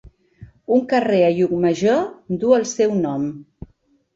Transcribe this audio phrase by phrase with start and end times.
[0.77, 2.01] Un carrer a Llucmajor
[2.45, 3.29] duu el seu nom.